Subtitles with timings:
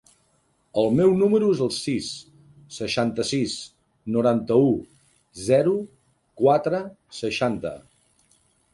[0.83, 2.07] El meu número es el sis,
[2.79, 3.55] seixanta-sis,
[4.17, 4.75] noranta-u,
[5.45, 5.79] zero,
[6.45, 6.85] quatre,
[7.23, 7.79] seixanta.